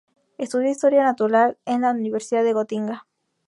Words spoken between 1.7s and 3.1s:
la Universidad de Gotinga.